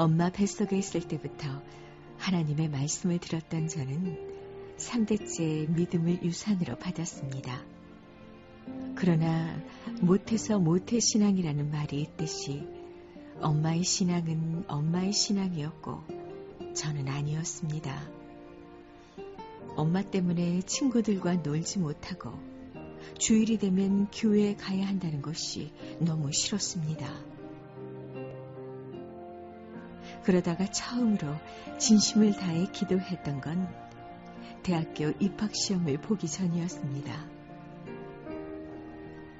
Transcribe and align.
엄마 0.00 0.30
뱃속에 0.30 0.78
있을 0.78 1.00
때부터 1.00 1.48
하나님의 2.18 2.68
말씀을 2.68 3.18
들었던 3.18 3.66
저는 3.66 4.76
3대째 4.76 5.68
믿음을 5.70 6.22
유산으로 6.22 6.76
받았습니다. 6.76 7.64
그러나 8.94 9.60
못해서 10.00 10.60
못해 10.60 11.00
신앙이라는 11.00 11.72
말이 11.72 12.00
있듯이 12.02 12.64
엄마의 13.40 13.82
신앙은 13.82 14.66
엄마의 14.68 15.12
신앙이었고 15.12 16.04
저는 16.74 17.08
아니었습니다. 17.08 18.08
엄마 19.74 20.02
때문에 20.02 20.62
친구들과 20.62 21.38
놀지 21.38 21.80
못하고 21.80 22.38
주일이 23.18 23.58
되면 23.58 24.06
교회에 24.12 24.54
가야 24.54 24.86
한다는 24.86 25.22
것이 25.22 25.72
너무 25.98 26.30
싫었습니다. 26.30 27.37
그러다가 30.28 30.66
처음으로 30.66 31.36
진심을 31.78 32.34
다해 32.34 32.66
기도했던 32.70 33.40
건 33.40 33.66
대학교 34.62 35.04
입학시험을 35.18 36.02
보기 36.02 36.28
전이었습니다. 36.28 37.24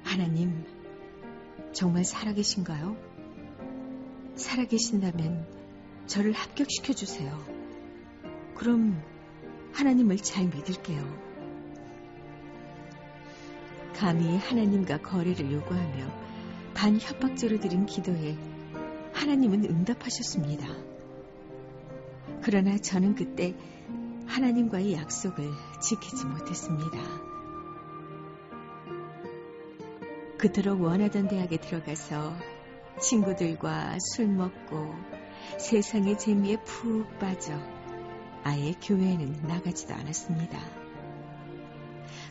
하나님, 0.03 0.65
정말 1.73 2.03
살아계신가요? 2.03 2.97
살아계신다면 4.33 5.45
저를 6.07 6.33
합격시켜 6.33 6.93
주세요. 6.93 7.37
그럼 8.55 8.99
하나님을 9.73 10.17
잘 10.17 10.45
믿을게요. 10.45 11.03
감히 13.93 14.39
하나님과 14.39 15.03
거래를 15.03 15.51
요구하며 15.51 16.07
반협박죄로 16.73 17.59
드린 17.59 17.85
기도에 17.85 18.48
하나님은 19.19 19.65
응답하셨습니다. 19.65 20.65
그러나 22.41 22.77
저는 22.77 23.15
그때 23.15 23.53
하나님과의 24.25 24.93
약속을 24.93 25.51
지키지 25.81 26.25
못했습니다. 26.25 26.97
그토록 30.37 30.81
원하던 30.81 31.27
대학에 31.27 31.57
들어가서 31.57 32.33
친구들과 33.01 33.97
술 33.99 34.29
먹고 34.29 34.95
세상의 35.57 36.17
재미에 36.17 36.55
푹 36.63 37.19
빠져 37.19 37.51
아예 38.45 38.71
교회에는 38.81 39.41
나가지도 39.41 39.95
않았습니다. 39.95 40.57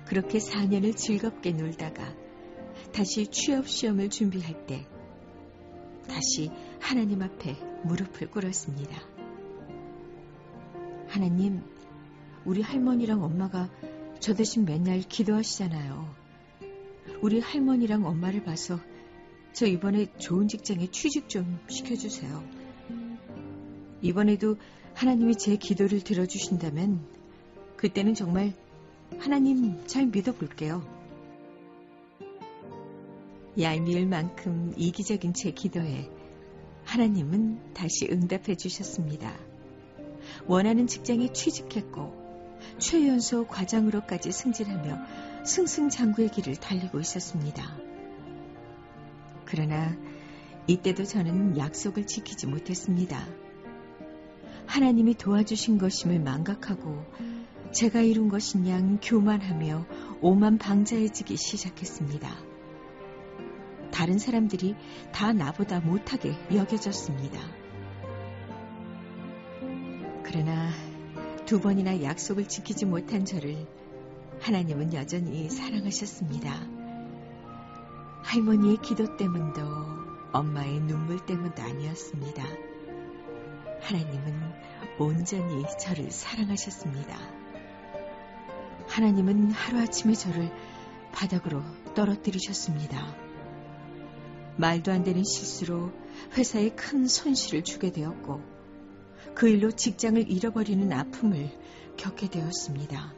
그렇게 0.06 0.38
4년을 0.38 0.96
즐겁게 0.96 1.52
놀다가 1.52 2.14
다시 2.94 3.26
취업 3.26 3.68
시험을 3.68 4.08
준비할 4.08 4.64
때 4.64 4.86
다시 6.08 6.50
하나님 6.80 7.22
앞에 7.22 7.56
무릎을 7.84 8.30
꿇었습니다. 8.30 8.96
하나님, 11.08 11.62
우리 12.44 12.62
할머니랑 12.62 13.22
엄마가 13.22 13.68
저 14.20 14.34
대신 14.34 14.64
맨날 14.64 15.00
기도하시잖아요. 15.00 16.14
우리 17.20 17.40
할머니랑 17.40 18.04
엄마를 18.06 18.42
봐서 18.44 18.78
저 19.52 19.66
이번에 19.66 20.06
좋은 20.18 20.48
직장에 20.48 20.90
취직 20.90 21.28
좀 21.28 21.58
시켜주세요. 21.68 22.44
이번에도 24.02 24.56
하나님이 24.94 25.36
제 25.36 25.56
기도를 25.56 26.00
들어주신다면 26.00 27.00
그때는 27.76 28.14
정말 28.14 28.54
하나님 29.18 29.86
잘 29.86 30.06
믿어볼게요. 30.06 30.82
얄미울 33.58 34.06
만큼 34.06 34.72
이기적인 34.76 35.34
제 35.34 35.50
기도에 35.50 36.08
하나님은 36.88 37.74
다시 37.74 38.08
응답해 38.10 38.56
주셨습니다. 38.56 39.34
원하는 40.46 40.86
직장에 40.86 41.34
취직했고 41.34 42.56
최연소 42.78 43.46
과장으로까지 43.46 44.32
승진하며 44.32 45.44
승승장구의 45.44 46.30
길을 46.30 46.56
달리고 46.56 46.98
있었습니다. 47.00 47.76
그러나 49.44 49.94
이때도 50.66 51.04
저는 51.04 51.58
약속을 51.58 52.06
지키지 52.06 52.46
못했습니다. 52.46 53.22
하나님이 54.66 55.14
도와주신 55.14 55.76
것임을 55.76 56.20
망각하고 56.20 57.04
제가 57.70 58.00
이룬 58.00 58.30
것인 58.30 58.66
양 58.66 58.98
교만하며 59.02 59.86
오만 60.22 60.56
방자해지기 60.56 61.36
시작했습니다. 61.36 62.47
다른 63.98 64.16
사람들이 64.16 64.76
다 65.10 65.32
나보다 65.32 65.80
못하게 65.80 66.32
여겨졌습니다. 66.54 67.40
그러나 70.22 70.70
두 71.46 71.60
번이나 71.60 72.00
약속을 72.04 72.46
지키지 72.46 72.86
못한 72.86 73.24
저를 73.24 73.66
하나님은 74.40 74.94
여전히 74.94 75.50
사랑하셨습니다. 75.50 76.64
할머니의 78.22 78.76
기도 78.82 79.16
때문도 79.16 79.62
엄마의 80.32 80.78
눈물 80.78 81.26
때문도 81.26 81.60
아니었습니다. 81.60 82.44
하나님은 83.80 84.52
온전히 85.00 85.64
저를 85.80 86.12
사랑하셨습니다. 86.12 87.18
하나님은 88.86 89.50
하루아침에 89.50 90.14
저를 90.14 90.52
바닥으로 91.10 91.64
떨어뜨리셨습니다. 91.96 93.27
말도 94.58 94.90
안 94.92 95.04
되는 95.04 95.22
실수로 95.24 95.92
회사에 96.36 96.70
큰 96.70 97.06
손실을 97.06 97.62
주게 97.64 97.92
되었고, 97.92 98.42
그 99.34 99.48
일로 99.48 99.70
직장을 99.70 100.30
잃어버리는 100.30 100.92
아픔을 100.92 101.50
겪게 101.96 102.28
되었습니다. 102.28 103.14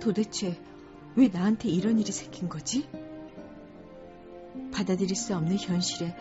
도대체 0.00 0.58
왜 1.14 1.28
나한테 1.28 1.68
이런 1.68 1.98
일이 1.98 2.10
생긴 2.10 2.48
거지? 2.48 2.88
받아들일 4.72 5.14
수 5.14 5.34
없는 5.34 5.56
현실에 5.56 6.16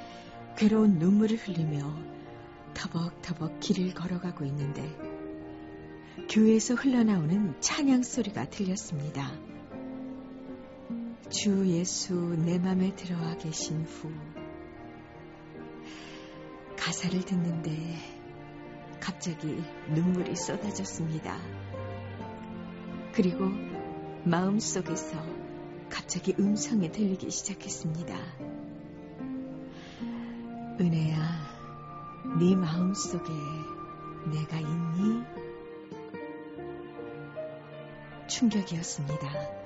괴로운 0.58 1.00
눈물을 1.00 1.38
흘리며 1.38 1.96
터벅터벅 2.74 3.60
길을 3.62 3.94
걸어가고 3.94 4.44
있는데 4.46 4.84
교회에서 6.30 6.76
흘러나오는 6.76 7.56
찬양 7.62 8.04
소리가 8.04 8.50
들렸습니다. 8.50 9.32
주 11.30 11.68
예수 11.68 12.14
내 12.14 12.60
맘에 12.60 12.96
들어와 12.96 13.36
계신 13.38 13.84
후 13.84 14.12
가사를 16.78 17.20
듣는데 17.22 17.72
갑자기 19.00 19.60
눈물이 19.90 20.36
쏟아졌습니다. 20.36 21.38
그리고 23.12 23.50
마음속에서 24.24 25.18
갑자기 25.90 26.36
음성이 26.38 26.92
들리기 26.92 27.32
시작했습니다. 27.32 28.16
은혜야, 30.80 31.18
네 32.40 32.56
마음속에 32.56 33.32
내가 34.32 34.60
있니? 34.60 35.24
충격이었습니다. 38.28 39.65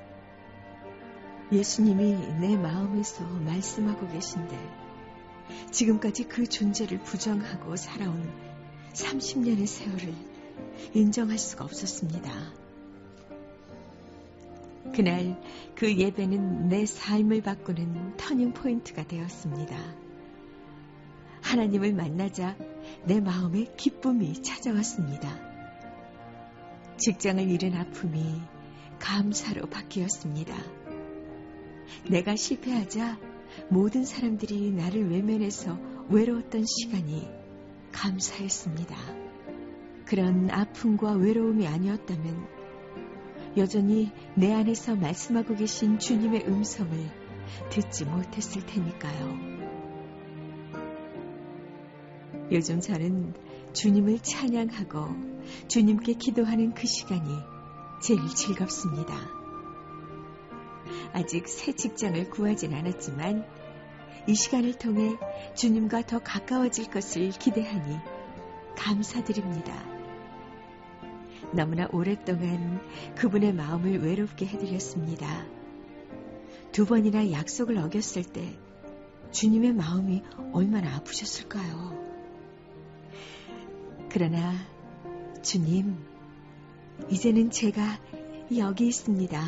예수님이 1.51 2.15
내 2.39 2.55
마음에서 2.55 3.23
말씀하고 3.23 4.07
계신데 4.07 4.55
지금까지 5.71 6.25
그 6.25 6.45
존재를 6.45 6.99
부정하고 6.99 7.75
살아온 7.75 8.31
30년의 8.93 9.65
세월을 9.65 10.13
인정할 10.93 11.37
수가 11.39 11.65
없었습니다. 11.65 12.31
그날 14.93 15.41
그 15.75 15.95
예배는 15.95 16.69
내 16.69 16.85
삶을 16.85 17.41
바꾸는 17.41 18.17
터닝 18.17 18.53
포인트가 18.53 19.03
되었습니다. 19.03 19.75
하나님을 21.41 21.93
만나자 21.93 22.55
내 23.05 23.19
마음에 23.19 23.65
기쁨이 23.75 24.41
찾아왔습니다. 24.43 25.39
직장을 26.97 27.49
잃은 27.49 27.73
아픔이 27.75 28.41
감사로 28.99 29.67
바뀌었습니다. 29.69 30.78
내가 32.09 32.35
실패하자 32.35 33.19
모든 33.69 34.05
사람들이 34.05 34.71
나를 34.71 35.09
외면해서 35.11 35.77
외로웠던 36.09 36.65
시간이 36.65 37.27
감사했습니다. 37.91 38.95
그런 40.05 40.49
아픔과 40.49 41.13
외로움이 41.13 41.67
아니었다면 41.67 42.47
여전히 43.57 44.11
내 44.35 44.53
안에서 44.53 44.95
말씀하고 44.95 45.55
계신 45.55 45.99
주님의 45.99 46.47
음성을 46.47 46.91
듣지 47.69 48.05
못했을 48.05 48.65
테니까요. 48.65 49.59
요즘 52.51 52.79
저는 52.79 53.33
주님을 53.73 54.19
찬양하고 54.19 55.07
주님께 55.67 56.13
기도하는 56.13 56.73
그 56.73 56.87
시간이 56.87 57.29
제일 58.01 58.27
즐겁습니다. 58.29 59.38
아직 61.13 61.47
새 61.47 61.73
직장을 61.73 62.29
구하진 62.29 62.73
않았지만 62.73 63.45
이 64.27 64.35
시간을 64.35 64.73
통해 64.73 65.17
주님과 65.55 66.03
더 66.05 66.19
가까워질 66.19 66.91
것을 66.91 67.29
기대하니 67.31 67.97
감사드립니다. 68.75 69.73
너무나 71.51 71.87
오랫동안 71.91 72.79
그분의 73.15 73.53
마음을 73.53 74.03
외롭게 74.03 74.45
해드렸습니다. 74.45 75.45
두 76.71 76.85
번이나 76.85 77.31
약속을 77.31 77.77
어겼을 77.77 78.23
때 78.23 78.55
주님의 79.31 79.73
마음이 79.73 80.21
얼마나 80.53 80.95
아프셨을까요? 80.95 81.97
그러나 84.09 84.53
주님, 85.41 85.97
이제는 87.09 87.51
제가 87.51 87.99
여기 88.57 88.87
있습니다. 88.87 89.39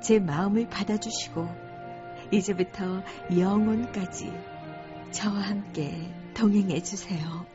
제 0.00 0.18
마음을 0.18 0.68
받아주시고 0.68 1.46
이제부터 2.32 3.02
영혼까지 3.36 4.32
저와 5.10 5.40
함께 5.40 6.12
동행해 6.34 6.80
주세요. 6.80 7.46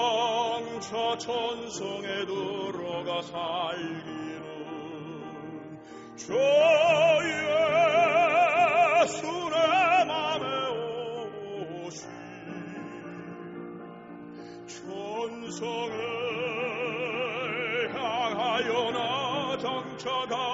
정처 0.00 1.18
천성에 1.18 2.24
들어가 2.24 3.20
살기는 3.20 4.40
주 6.16 6.32
예수 9.02 9.22
내 9.50 10.04
맘에 10.04 10.44
오시 11.84 12.06
천성을 14.66 15.94
향하여 17.94 18.90
나 18.92 19.58
정처 19.58 20.26
가 20.26 20.49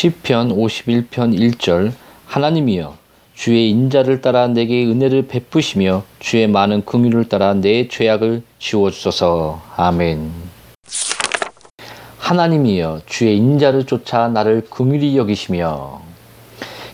시편 0.00 0.56
51편 0.56 1.10
1절 1.58 1.92
하나님이여 2.24 2.96
주의 3.34 3.68
인자를 3.68 4.22
따라 4.22 4.46
내게 4.46 4.86
은혜를 4.86 5.26
베푸시며 5.26 6.04
주의 6.18 6.48
많은 6.48 6.86
긍휼을 6.86 7.28
따라 7.28 7.52
내 7.52 7.86
죄악을 7.86 8.42
지워 8.58 8.90
주소서. 8.90 9.60
아멘. 9.76 10.30
하나님이여 12.16 13.02
주의 13.04 13.36
인자를 13.36 13.84
쫓아 13.84 14.28
나를 14.28 14.62
긍휼히 14.70 15.18
여기시며 15.18 16.00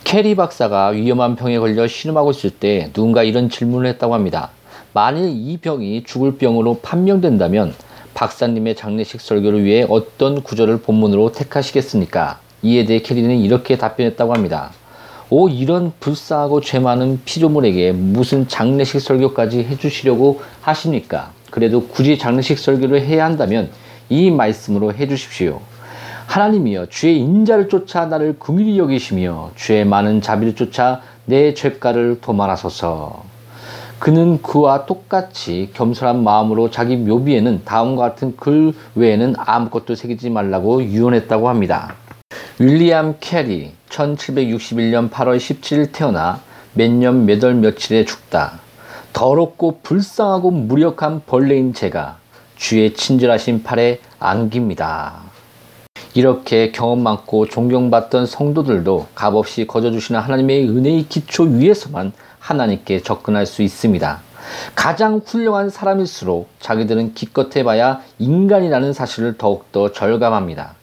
캐리 0.02 0.34
박사가 0.34 0.88
위험한 0.88 1.36
병에 1.36 1.60
걸려 1.60 1.86
신음하고 1.86 2.32
있을 2.32 2.50
때 2.50 2.90
누군가 2.92 3.22
이런 3.22 3.48
질문을 3.48 3.88
했다고 3.90 4.14
합니다. 4.14 4.50
만일 4.92 5.28
이 5.28 5.56
병이 5.58 6.02
죽을 6.02 6.38
병으로 6.38 6.80
판명된다면 6.80 7.72
박사님의 8.14 8.74
장례식 8.74 9.20
설교를 9.20 9.62
위해 9.62 9.86
어떤 9.88 10.42
구절을 10.42 10.78
본문으로 10.78 11.30
택하시겠습니까? 11.30 12.44
이에 12.66 12.84
대해 12.84 13.00
캐리는 13.00 13.38
이렇게 13.38 13.78
답변했다고 13.78 14.34
합니다. 14.34 14.72
오 15.30 15.48
이런 15.48 15.92
불쌍하고 16.00 16.60
죄 16.60 16.80
많은 16.80 17.20
피조물에게 17.24 17.92
무슨 17.92 18.48
장례식 18.48 19.00
설교까지 19.00 19.64
해주시려고 19.64 20.40
하십니까? 20.60 21.30
그래도 21.50 21.86
굳이 21.86 22.18
장례식 22.18 22.58
설교를 22.58 23.02
해야 23.02 23.24
한다면 23.24 23.70
이 24.08 24.30
말씀으로 24.30 24.92
해주십시오. 24.92 25.60
하나님이여 26.26 26.86
주의 26.86 27.18
인자를 27.20 27.68
쫓아 27.68 28.06
나를 28.06 28.36
긍휼히 28.38 28.78
여기시며 28.78 29.52
주의 29.54 29.84
많은 29.84 30.20
자비를 30.20 30.56
쫓아 30.56 31.02
내 31.24 31.54
죄가를 31.54 32.20
도말하소서. 32.20 33.24
그는 33.98 34.42
그와 34.42 34.86
똑같이 34.86 35.70
겸손한 35.72 36.22
마음으로 36.22 36.70
자기 36.70 36.96
묘비에는 36.96 37.62
다음과 37.64 38.10
같은 38.10 38.36
글 38.36 38.74
외에는 38.94 39.34
아무것도 39.38 39.94
새기지 39.94 40.30
말라고 40.30 40.84
유언했다고 40.84 41.48
합니다. 41.48 41.94
윌리엄 42.58 43.16
캐리 43.20 43.72
1761년 43.90 45.10
8월 45.10 45.36
17일 45.36 45.92
태어나 45.92 46.40
몇 46.72 46.90
년 46.90 47.24
몇 47.26 47.44
월 47.44 47.54
며칠에 47.54 48.06
죽다. 48.06 48.60
더럽고 49.12 49.80
불쌍하고 49.82 50.50
무력한 50.50 51.20
벌레인 51.26 51.74
제가 51.74 52.16
주의 52.56 52.94
친절하신 52.94 53.62
팔에 53.62 53.98
안깁니다. 54.18 55.20
이렇게 56.14 56.72
경험 56.72 57.02
많고 57.02 57.46
존경받던 57.46 58.24
성도들도 58.24 59.08
값없이 59.14 59.66
거저주시는 59.66 60.18
하나님의 60.18 60.66
은혜의 60.70 61.08
기초 61.10 61.42
위에서만 61.42 62.12
하나님께 62.38 63.02
접근할 63.02 63.44
수 63.44 63.60
있습니다. 63.60 64.20
가장 64.74 65.20
훌륭한 65.24 65.68
사람일수록 65.68 66.48
자기들은 66.60 67.12
기껏 67.12 67.54
해봐야 67.54 68.00
인간이라는 68.18 68.94
사실을 68.94 69.36
더욱더 69.36 69.92
절감합니다. 69.92 70.74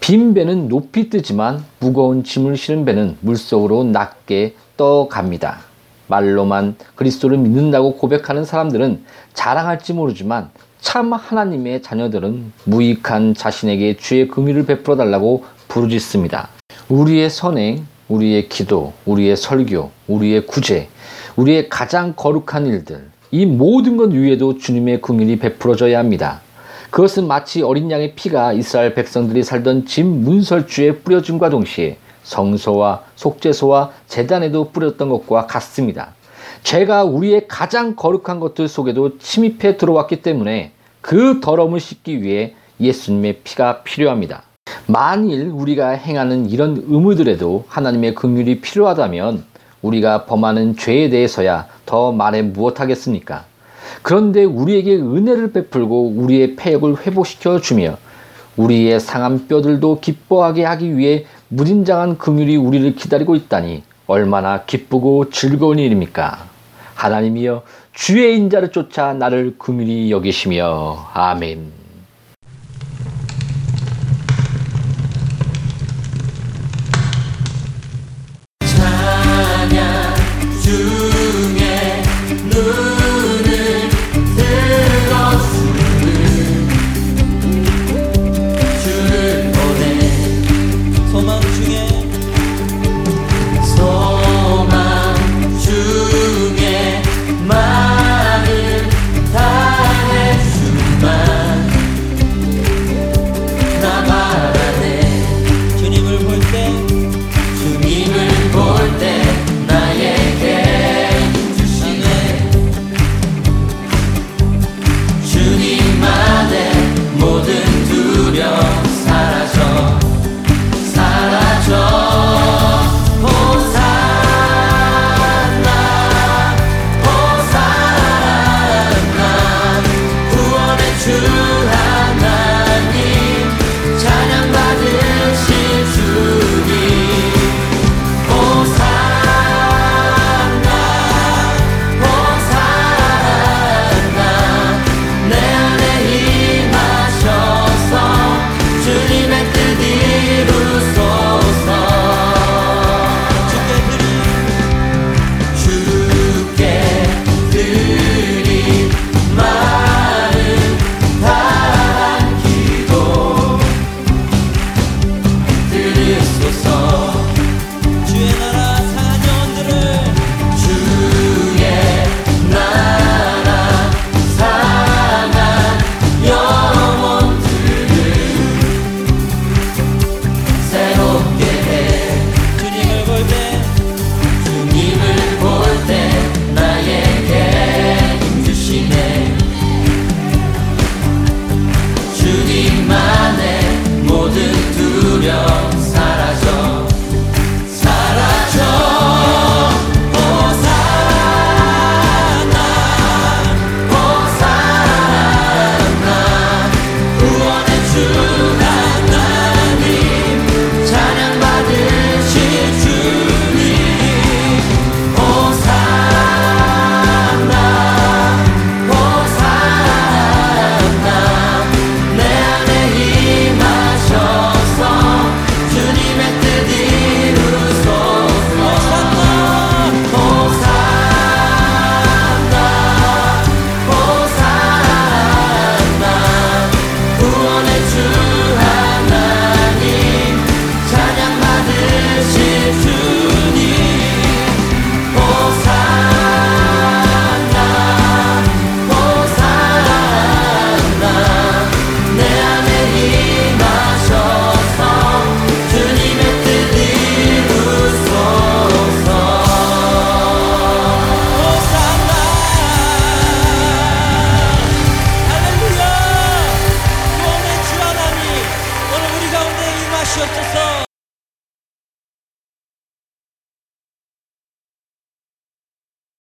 빈 0.00 0.34
배는 0.34 0.68
높이 0.68 1.10
뜨지만 1.10 1.64
무거운 1.80 2.22
짐을 2.22 2.56
실은 2.56 2.84
배는 2.84 3.16
물속으로 3.20 3.84
낮게 3.84 4.54
떠갑니다. 4.76 5.60
말로만 6.06 6.76
그리스도를 6.94 7.38
믿는다고 7.38 7.96
고백하는 7.96 8.44
사람들은 8.44 9.04
자랑할지 9.34 9.92
모르지만 9.92 10.50
참 10.80 11.12
하나님의 11.12 11.82
자녀들은 11.82 12.52
무익한 12.64 13.34
자신에게 13.34 13.96
주의 13.96 14.28
긍휼을 14.28 14.66
베풀어 14.66 14.96
달라고 14.96 15.44
부르짖습니다. 15.66 16.50
우리의 16.88 17.28
선행, 17.28 17.84
우리의 18.08 18.48
기도, 18.48 18.92
우리의 19.04 19.36
설교, 19.36 19.90
우리의 20.06 20.46
구제, 20.46 20.88
우리의 21.34 21.68
가장 21.68 22.12
거룩한 22.14 22.66
일들, 22.66 23.08
이 23.32 23.44
모든 23.44 23.96
것 23.96 24.12
위에도 24.12 24.56
주님의 24.56 25.00
긍휼이 25.00 25.40
베풀어져야 25.40 25.98
합니다. 25.98 26.40
그것은 26.96 27.28
마치 27.28 27.60
어린 27.60 27.90
양의 27.90 28.14
피가 28.14 28.54
이스라엘 28.54 28.94
백성들이 28.94 29.42
살던 29.42 29.84
집 29.84 30.06
문설주에 30.06 31.00
뿌려짐과 31.00 31.50
동시에 31.50 31.98
성소와 32.22 33.02
속죄소와 33.16 33.90
재단에도 34.06 34.70
뿌렸던 34.70 35.10
것과 35.10 35.46
같습니다. 35.46 36.14
죄가 36.62 37.04
우리의 37.04 37.48
가장 37.48 37.96
거룩한 37.96 38.40
것들 38.40 38.66
속에도 38.66 39.18
침입해 39.18 39.76
들어왔기 39.76 40.22
때문에 40.22 40.72
그 41.02 41.40
더러움을 41.42 41.80
씻기 41.80 42.22
위해 42.22 42.54
예수님의 42.80 43.40
피가 43.44 43.82
필요합니다. 43.82 44.44
만일 44.86 45.50
우리가 45.52 45.90
행하는 45.90 46.48
이런 46.48 46.82
의무들에도 46.88 47.66
하나님의 47.68 48.14
긍휼이 48.14 48.62
필요하다면 48.62 49.44
우리가 49.82 50.24
범하는 50.24 50.78
죄에 50.78 51.10
대해서야 51.10 51.66
더 51.84 52.12
말해 52.12 52.40
무엇하겠습니까? 52.40 53.44
그런데 54.02 54.44
우리에게 54.44 54.96
은혜를 54.96 55.52
베풀고 55.52 56.12
우리의 56.16 56.56
폐역을 56.56 57.06
회복시켜 57.06 57.60
주며 57.60 57.96
우리의 58.56 59.00
상한 59.00 59.46
뼈들도 59.46 60.00
기뻐하게 60.00 60.64
하기 60.64 60.96
위해 60.96 61.26
무진장한 61.48 62.18
긍휼이 62.18 62.56
우리를 62.56 62.94
기다리고 62.94 63.34
있다니 63.34 63.82
얼마나 64.06 64.64
기쁘고 64.64 65.30
즐거운 65.30 65.78
일입니까? 65.78 66.46
하나님이여 66.94 67.62
주의 67.92 68.36
인자를 68.36 68.70
쫓아 68.70 69.12
나를 69.12 69.56
긍휼히 69.58 70.10
여기시며 70.10 71.10
아멘. 71.12 71.85